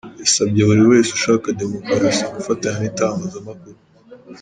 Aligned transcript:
Yasabye 0.21 0.61
buri 0.69 0.83
wese 0.91 1.09
ushaka 1.17 1.47
Demokarasi 1.61 2.23
gufatanya 2.35 2.77
n’itangazamakuru. 2.79 3.77